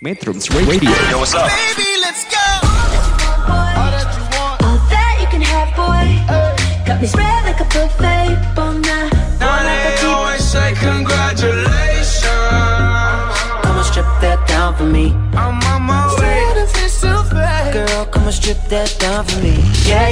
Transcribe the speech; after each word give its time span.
Metrums 0.00 0.48
Radio. 0.50 0.90
Yo, 1.10 1.18
what's 1.18 1.34
up? 1.34 1.50
Baby, 1.50 1.88
let's 2.00 2.22
go. 2.30 2.38
All 2.62 3.90
that 3.90 4.14
you 4.14 4.22
want. 4.38 4.62
All 4.62 4.78
that 4.90 5.18
you 5.20 5.26
can 5.26 5.42
have, 5.42 5.74
boy. 5.74 6.86
Got 6.86 7.00
me 7.00 7.08
spread 7.08 7.44
like 7.44 7.58
a 7.58 7.64
buffet 7.64 8.54
all 8.56 9.17
yeah. 19.84 20.08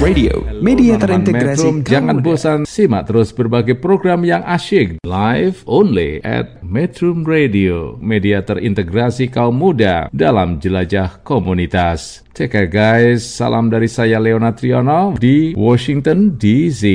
Radio. 0.00 0.32
Media 0.64 0.96
terintegrasi. 0.96 1.84
Jangan 1.84 2.24
bosan 2.24 2.64
simak 2.64 3.04
terus 3.12 3.36
berbagai 3.36 3.76
program 3.76 4.24
yang 4.24 4.40
asyik 4.48 4.96
live 5.04 5.60
only 5.68 6.24
at 6.24 6.64
Metrum 6.64 7.28
Radio, 7.28 8.00
media 8.00 8.40
terintegrasi 8.40 9.28
kaum 9.28 9.60
muda 9.60 10.08
dalam 10.16 10.56
jelajah 10.56 11.20
komunitas. 11.20 12.24
Take 12.32 12.56
care 12.56 12.70
guys, 12.72 13.20
salam 13.28 13.68
dari 13.68 13.92
saya 13.92 14.16
Leona 14.16 14.56
Triono 14.56 15.12
di 15.20 15.52
Washington 15.52 16.40
DC. 16.40 16.88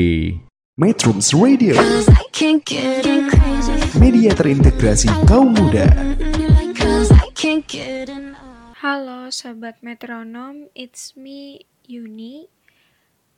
Metrums 0.82 1.30
Radio. 1.38 1.78
Cause 1.78 2.10
I 2.10 2.26
can't 2.34 2.66
get 2.66 3.06
crazy. 3.06 3.78
Media 4.02 4.34
terintegrasi 4.34 5.14
kaum 5.30 5.54
muda. 5.54 5.86
Halo 8.78 9.34
Sobat 9.34 9.82
Metronom, 9.82 10.70
it's 10.78 11.18
me 11.18 11.66
Yuni. 11.90 12.46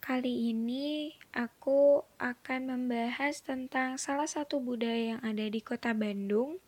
Kali 0.04 0.52
ini 0.52 1.16
aku 1.32 2.04
akan 2.20 2.76
membahas 2.76 3.40
tentang 3.40 3.96
salah 3.96 4.28
satu 4.28 4.60
budaya 4.60 5.16
yang 5.16 5.22
ada 5.24 5.48
di 5.48 5.64
kota 5.64 5.96
Bandung. 5.96 6.60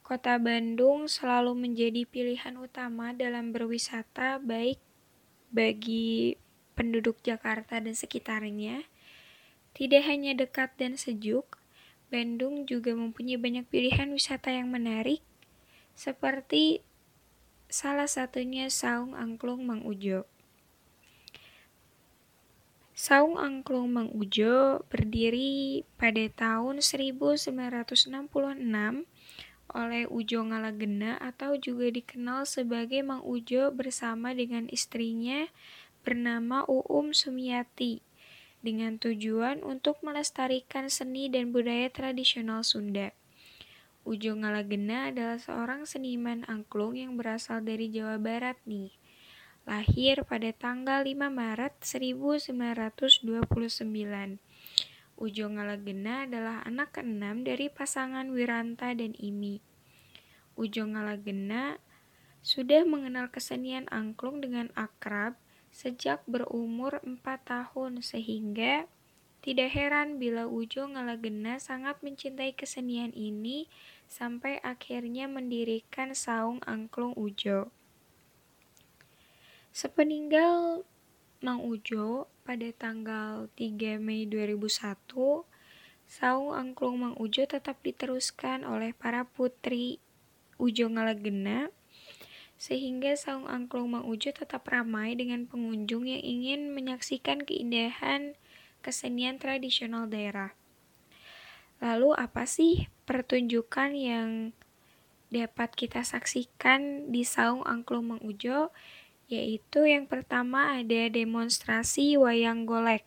Kota 0.00 0.40
Bandung 0.40 1.04
selalu 1.04 1.52
menjadi 1.52 2.08
pilihan 2.08 2.56
utama 2.56 3.12
dalam 3.12 3.52
berwisata 3.52 4.40
baik 4.40 4.80
bagi 5.52 6.40
penduduk 6.80 7.20
Jakarta 7.20 7.76
dan 7.76 7.92
sekitarnya. 7.92 8.88
Tidak 9.76 10.00
hanya 10.08 10.32
dekat 10.32 10.72
dan 10.80 10.96
sejuk, 10.96 11.60
Bandung 12.08 12.64
juga 12.64 12.96
mempunyai 12.96 13.36
banyak 13.36 13.68
pilihan 13.68 14.08
wisata 14.16 14.48
yang 14.48 14.72
menarik 14.72 15.20
seperti 15.92 16.87
Salah 17.68 18.08
satunya 18.08 18.72
Saung 18.72 19.12
Angklung 19.12 19.68
Mang 19.68 19.84
Ujo. 19.84 20.24
Saung 22.96 23.36
Angklung 23.36 23.92
Mang 23.92 24.08
Ujo 24.16 24.80
berdiri 24.88 25.84
pada 26.00 26.24
tahun 26.32 26.80
1966 26.80 27.52
oleh 29.68 30.04
Ujo 30.08 30.40
Ngalagena 30.48 31.20
atau 31.20 31.60
juga 31.60 31.92
dikenal 31.92 32.48
sebagai 32.48 33.04
Mang 33.04 33.20
Ujo 33.20 33.68
bersama 33.68 34.32
dengan 34.32 34.64
istrinya 34.72 35.44
bernama 36.08 36.64
Uum 36.72 37.12
Sumiati 37.12 38.00
dengan 38.64 38.96
tujuan 38.96 39.60
untuk 39.60 40.00
melestarikan 40.00 40.88
seni 40.88 41.28
dan 41.28 41.52
budaya 41.52 41.92
tradisional 41.92 42.64
Sunda. 42.64 43.12
Ujo 44.08 44.32
Ngalagena 44.32 45.12
adalah 45.12 45.36
seorang 45.36 45.84
seniman 45.84 46.40
angklung 46.48 46.96
yang 46.96 47.20
berasal 47.20 47.60
dari 47.60 47.92
Jawa 47.92 48.16
Barat 48.16 48.56
nih. 48.64 48.88
Lahir 49.68 50.24
pada 50.24 50.48
tanggal 50.56 51.04
5 51.04 51.28
Maret 51.28 51.76
1929. 51.84 53.28
Ujo 55.20 55.44
Ngalagena 55.52 56.24
adalah 56.24 56.64
anak 56.64 56.96
keenam 56.96 57.44
dari 57.44 57.68
pasangan 57.68 58.32
Wiranta 58.32 58.96
dan 58.96 59.12
Imi. 59.12 59.60
Ujo 60.56 60.88
Ngalagena 60.88 61.76
sudah 62.40 62.88
mengenal 62.88 63.28
kesenian 63.28 63.84
angklung 63.92 64.40
dengan 64.40 64.72
akrab 64.72 65.36
sejak 65.68 66.24
berumur 66.24 67.04
4 67.04 67.20
tahun 67.44 68.00
sehingga 68.00 68.88
tidak 69.38 69.70
heran 69.70 70.18
bila 70.18 70.50
Ujo 70.50 70.90
Ngalagena 70.90 71.62
sangat 71.62 72.02
mencintai 72.02 72.58
kesenian 72.58 73.14
ini 73.14 73.70
sampai 74.10 74.58
akhirnya 74.66 75.30
mendirikan 75.30 76.10
Saung 76.16 76.58
Angklung 76.66 77.14
Ujo. 77.14 77.70
Sepeninggal 79.70 80.82
Mang 81.38 81.62
Ujo 81.62 82.26
pada 82.42 82.66
tanggal 82.74 83.46
3 83.54 84.02
Mei 84.02 84.26
2001, 84.26 85.46
Saung 86.08 86.50
Angklung 86.50 86.98
Mang 86.98 87.14
Ujo 87.14 87.46
tetap 87.46 87.78
diteruskan 87.86 88.66
oleh 88.66 88.90
para 88.90 89.22
putri 89.22 90.02
Ujo 90.58 90.90
Ngalagena 90.90 91.70
sehingga 92.58 93.14
Saung 93.14 93.46
Angklung 93.46 93.94
Mang 93.94 94.02
Ujo 94.10 94.34
tetap 94.34 94.66
ramai 94.66 95.14
dengan 95.14 95.46
pengunjung 95.46 96.10
yang 96.10 96.18
ingin 96.26 96.74
menyaksikan 96.74 97.46
keindahan 97.46 98.34
kesenian 98.80 99.36
tradisional 99.42 100.06
daerah. 100.06 100.54
Lalu 101.78 102.10
apa 102.18 102.42
sih 102.42 102.90
pertunjukan 103.06 103.94
yang 103.94 104.50
dapat 105.30 105.70
kita 105.76 106.02
saksikan 106.02 107.12
di 107.14 107.22
Saung 107.22 107.62
Angklung 107.62 108.10
Mang 108.14 108.22
Ujo? 108.26 108.74
Yaitu 109.28 109.84
yang 109.84 110.08
pertama 110.08 110.80
ada 110.80 111.06
demonstrasi 111.12 112.16
wayang 112.16 112.64
golek. 112.64 113.04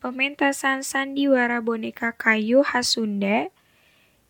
Pementasan 0.00 0.80
sandiwara 0.80 1.60
boneka 1.60 2.16
kayu 2.16 2.64
khas 2.64 2.96
Sunda 2.96 3.52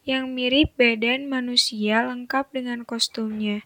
yang 0.02 0.34
mirip 0.34 0.74
badan 0.74 1.30
manusia 1.30 2.02
lengkap 2.02 2.50
dengan 2.50 2.82
kostumnya. 2.82 3.62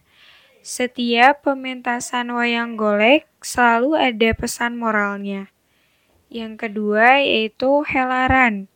Setiap 0.61 1.41
pementasan 1.45 2.29
wayang 2.29 2.77
golek 2.77 3.25
selalu 3.41 3.97
ada 3.97 4.29
pesan 4.37 4.77
moralnya. 4.77 5.49
Yang 6.29 6.67
kedua 6.67 7.21
yaitu 7.21 7.85
helaran. 7.85 8.67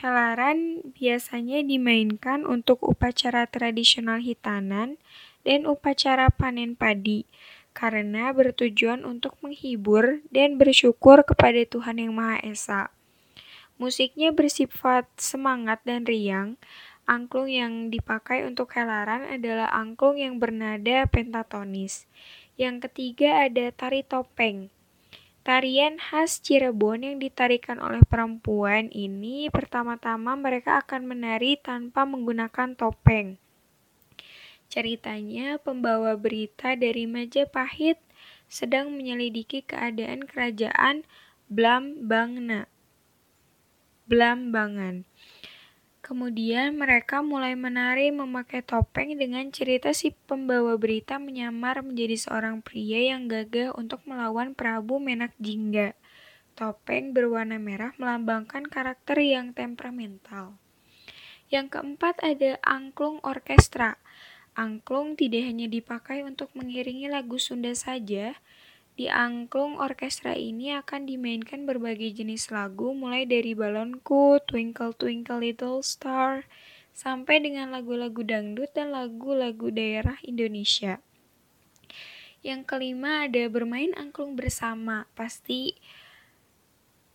Helaran 0.00 0.80
biasanya 0.96 1.60
dimainkan 1.60 2.48
untuk 2.48 2.80
upacara 2.82 3.44
tradisional 3.44 4.18
hitanan 4.18 4.96
dan 5.44 5.68
upacara 5.68 6.32
panen 6.32 6.72
padi 6.72 7.28
karena 7.70 8.34
bertujuan 8.34 9.06
untuk 9.06 9.38
menghibur 9.44 10.24
dan 10.28 10.58
bersyukur 10.58 11.22
kepada 11.22 11.62
Tuhan 11.68 12.02
Yang 12.02 12.12
Maha 12.16 12.38
Esa. 12.42 12.82
Musiknya 13.80 14.34
bersifat 14.34 15.08
semangat 15.16 15.80
dan 15.88 16.04
riang. 16.04 16.60
Angklung 17.08 17.50
yang 17.50 17.88
dipakai 17.88 18.44
untuk 18.46 18.70
helaran 18.76 19.26
adalah 19.26 19.72
angklung 19.72 20.20
yang 20.20 20.36
bernada 20.36 21.08
pentatonis. 21.08 22.06
Yang 22.60 22.86
ketiga 22.86 23.48
ada 23.48 23.72
tari 23.72 24.04
topeng. 24.04 24.68
Tarian 25.50 25.98
khas 25.98 26.38
Cirebon 26.38 27.02
yang 27.02 27.18
ditarikan 27.18 27.82
oleh 27.82 28.06
perempuan 28.06 28.86
ini 28.94 29.50
pertama-tama 29.50 30.38
mereka 30.38 30.78
akan 30.78 31.10
menari 31.10 31.58
tanpa 31.58 32.06
menggunakan 32.06 32.78
topeng. 32.78 33.34
Ceritanya 34.70 35.58
pembawa 35.58 36.14
berita 36.14 36.78
dari 36.78 37.10
Majapahit 37.10 37.98
sedang 38.46 38.94
menyelidiki 38.94 39.66
keadaan 39.66 40.22
kerajaan 40.22 41.02
Blambangna. 41.50 42.70
Blambangan. 44.06 45.02
Kemudian 46.10 46.74
mereka 46.74 47.22
mulai 47.22 47.54
menari 47.54 48.10
memakai 48.10 48.66
topeng 48.66 49.14
dengan 49.14 49.46
cerita 49.54 49.94
si 49.94 50.10
pembawa 50.10 50.74
berita 50.74 51.22
menyamar 51.22 51.86
menjadi 51.86 52.18
seorang 52.18 52.66
pria 52.66 53.14
yang 53.14 53.30
gagah 53.30 53.70
untuk 53.78 54.02
melawan 54.10 54.50
Prabu 54.58 54.98
Menak 54.98 55.30
Jingga. 55.38 55.94
Topeng 56.58 57.14
berwarna 57.14 57.62
merah 57.62 57.94
melambangkan 57.94 58.66
karakter 58.66 59.22
yang 59.22 59.54
temperamental. 59.54 60.58
Yang 61.46 61.78
keempat 61.78 62.18
ada 62.26 62.58
angklung 62.66 63.22
orkestra. 63.22 63.94
Angklung 64.58 65.14
tidak 65.14 65.46
hanya 65.46 65.70
dipakai 65.70 66.26
untuk 66.26 66.50
mengiringi 66.58 67.06
lagu 67.06 67.38
Sunda 67.38 67.70
saja, 67.78 68.34
di 68.98 69.06
angklung 69.08 69.78
orkestra 69.78 70.34
ini 70.34 70.74
akan 70.76 71.06
dimainkan 71.06 71.64
berbagai 71.64 72.20
jenis 72.20 72.50
lagu 72.50 72.92
mulai 72.92 73.24
dari 73.24 73.54
balonku, 73.56 74.42
Twinkle 74.44 74.92
Twinkle 74.94 75.40
Little 75.40 75.80
Star, 75.80 76.44
sampai 76.92 77.40
dengan 77.40 77.72
lagu-lagu 77.72 78.20
dangdut 78.20 78.70
dan 78.76 78.92
lagu-lagu 78.92 79.72
daerah 79.72 80.20
Indonesia. 80.26 81.00
Yang 82.40 82.68
kelima 82.68 83.28
ada 83.28 83.44
bermain 83.52 83.92
angklung 83.96 84.32
bersama. 84.32 85.04
Pasti 85.12 85.76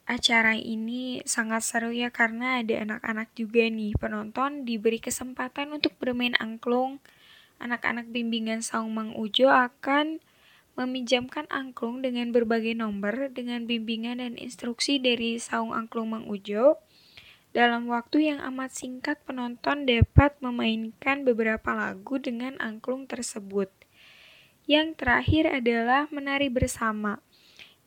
acara 0.05 0.53
ini 0.53 1.25
sangat 1.25 1.65
seru 1.65 1.89
ya 1.89 2.13
karena 2.13 2.61
ada 2.61 2.85
anak-anak 2.85 3.33
juga 3.33 3.65
nih. 3.65 3.97
Penonton 3.97 4.69
diberi 4.69 5.01
kesempatan 5.01 5.73
untuk 5.73 5.97
bermain 5.97 6.37
angklung. 6.37 7.01
Anak-anak 7.57 8.13
bimbingan 8.13 8.61
Saung 8.61 8.93
Mang 8.93 9.17
Ujo 9.17 9.49
akan 9.49 10.21
meminjamkan 10.75 11.47
angklung 11.47 12.03
dengan 12.03 12.35
berbagai 12.35 12.75
nomor 12.75 13.31
dengan 13.31 13.63
bimbingan 13.63 14.19
dan 14.19 14.35
instruksi 14.35 14.99
dari 14.99 15.39
Saung 15.39 15.71
Angklung 15.71 16.11
Mang 16.11 16.27
Ujo. 16.27 16.79
Dalam 17.55 17.87
waktu 17.87 18.27
yang 18.35 18.43
amat 18.51 18.75
singkat, 18.75 19.23
penonton 19.23 19.87
dapat 19.87 20.35
memainkan 20.43 21.23
beberapa 21.23 21.71
lagu 21.71 22.19
dengan 22.19 22.59
angklung 22.59 23.07
tersebut. 23.07 23.71
Yang 24.67 24.99
terakhir 24.99 25.47
adalah 25.63 26.11
menari 26.11 26.51
bersama. 26.51 27.23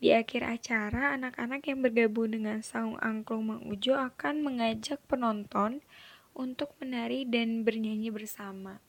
Di 0.01 0.09
akhir 0.09 0.41
acara, 0.47 1.13
anak-anak 1.13 1.61
yang 1.69 1.85
bergabung 1.85 2.33
dengan 2.33 2.65
saung 2.65 2.97
angklung 2.97 3.53
Mang 3.53 3.63
Ujo 3.69 3.93
akan 3.93 4.41
mengajak 4.41 4.97
penonton 5.05 5.85
untuk 6.33 6.73
menari 6.81 7.27
dan 7.29 7.61
bernyanyi 7.61 8.09
bersama. 8.09 8.81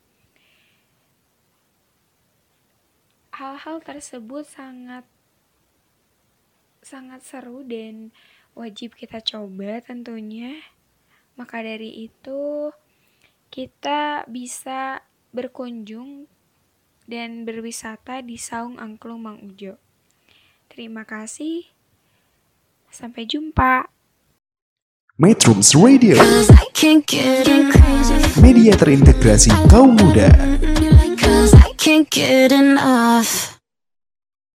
Hal-hal 3.40 3.80
tersebut 3.80 4.44
sangat 4.44 5.08
sangat 6.84 7.24
seru 7.24 7.64
dan 7.64 8.12
wajib 8.52 8.92
kita 8.92 9.24
coba 9.24 9.80
tentunya. 9.80 10.60
Maka 11.40 11.64
dari 11.64 12.04
itu, 12.04 12.68
kita 13.48 14.28
bisa 14.28 15.00
berkunjung 15.32 16.28
dan 17.08 17.48
berwisata 17.48 18.20
di 18.20 18.36
Saung 18.36 18.76
Angklung 18.76 19.24
Mang 19.24 19.40
Ujo. 19.40 19.80
Terima 20.68 21.08
kasih. 21.08 21.64
Sampai 22.92 23.24
jumpa. 23.24 23.88
Metrums 25.16 25.72
Radio, 25.72 26.20
media 28.36 28.72
terintegrasi 28.76 29.48
kaum 29.72 29.96
muda. 29.96 30.28
Can't 31.80 32.10
get 32.10 32.52
enough. 32.52 33.49